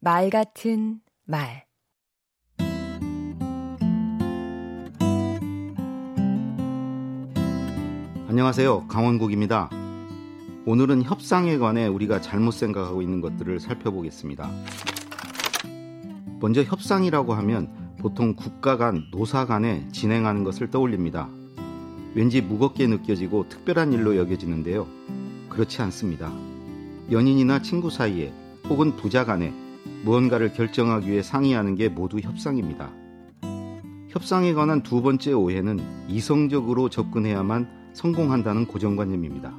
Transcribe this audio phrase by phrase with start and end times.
[0.00, 1.64] 말 같은 말
[8.28, 8.86] 안녕하세요.
[8.86, 9.68] 강원국입니다.
[10.66, 14.48] 오늘은 협상에 관해 우리가 잘못 생각하고 있는 것들을 살펴보겠습니다.
[16.38, 21.28] 먼저 협상이라고 하면 보통 국가 간, 노사 간에 진행하는 것을 떠올립니다.
[22.14, 24.86] 왠지 무겁게 느껴지고 특별한 일로 여겨지는데요.
[25.48, 26.32] 그렇지 않습니다.
[27.10, 28.32] 연인이나 친구 사이에
[28.68, 29.66] 혹은 부자 간에
[30.04, 32.90] 무언가를 결정하기 위해 상의하는 게 모두 협상입니다.
[34.08, 39.54] 협상에 관한 두 번째 오해는 이성적으로 접근해야만 성공한다는 고정관념입니다.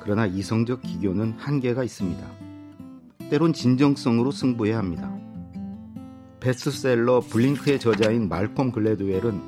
[0.00, 2.26] 그러나 이성적 기교는 한계가 있습니다.
[3.30, 5.14] 때론 진정성으로 승부해야 합니다.
[6.40, 9.40] 베스트셀러 블링크의 저자인 말콤 글래드웰은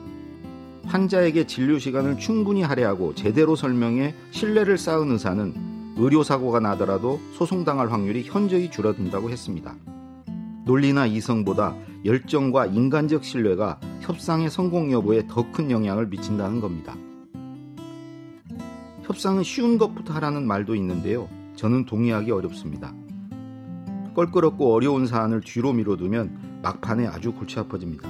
[0.85, 8.71] 환자에게 진료 시간을 충분히 할애하고 제대로 설명해 신뢰를 쌓은 의사는 의료사고가 나더라도 소송당할 확률이 현저히
[8.71, 9.75] 줄어든다고 했습니다.
[10.65, 16.97] 논리나 이성보다 열정과 인간적 신뢰가 협상의 성공 여부에 더 큰 영향을 미친다는 겁니다.
[19.03, 21.29] 협상은 쉬운 것부터 하라는 말도 있는데요.
[21.57, 22.93] 저는 동의하기 어렵습니다.
[24.15, 28.09] 껄끄럽고 어려운 사안을 뒤로 미뤄두면 막판에 아주 골치 아파집니다.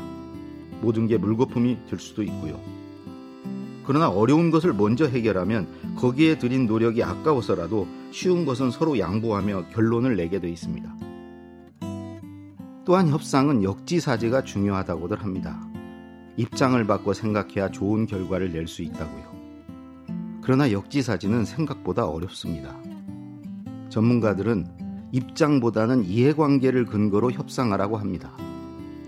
[0.80, 2.60] 모든 게 물거품이 될 수도 있고요.
[3.86, 10.40] 그러나 어려운 것을 먼저 해결하면 거기에 들인 노력이 아까워서라도 쉬운 것은 서로 양보하며 결론을 내게
[10.40, 10.94] 돼 있습니다.
[12.84, 15.60] 또한 협상은 역지사지가 중요하다고들 합니다.
[16.36, 19.34] 입장을 바꿔 생각해야 좋은 결과를 낼 수 있다고요.
[20.42, 22.76] 그러나 역지사지는 생각보다 어렵습니다.
[23.88, 24.66] 전문가들은
[25.12, 28.36] 입장보다는 이해관계를 근거로 협상하라고 합니다.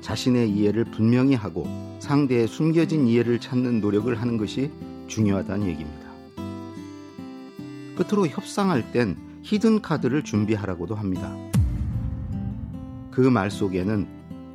[0.06, 1.66] 자신의 이해를 분명히 하고
[1.98, 4.70] 상대의 숨겨진 이해를 찾는 노력을 하는 것이
[5.08, 6.06] 중요하다는 얘기입니다.
[7.96, 11.36] 끝으로 협상할 땐 히든 카드를 준비하라고도 합니다.
[13.10, 14.06] 그 말 속에는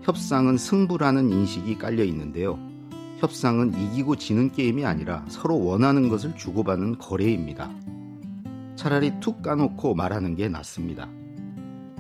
[0.04, 2.58] 협상은 승부라는 인식이 깔려 있는데요.
[3.18, 7.70] 협상은 이기고 지는 게임이 아니라 서로 원하는 것을 주고받는 거래입니다.
[8.78, 11.10] 차라리 툭 까놓고 말하는 게 낫습니다.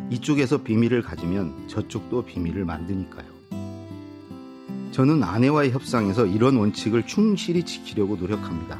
[0.09, 3.40] 이쪽에서 비밀을 가지면 저쪽도 비밀을 만드니까요.
[4.91, 8.77] 저는 아내와의 협상에서 이런 원칙을 충실히 지키려고 노력합니다.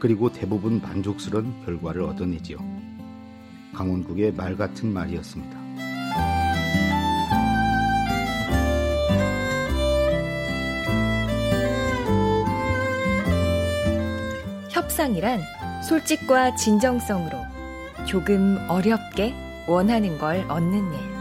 [0.00, 2.58] 그리고 대부분 만족스러운 결과를 얻어내지요.
[3.72, 5.62] 강원국의 말 같은 말이었습니다.
[14.70, 15.40] 협상이란
[15.88, 17.38] 솔직과 진정성으로
[18.06, 19.32] 조금 어렵게
[19.68, 21.11] 원하는 걸 얻는 일.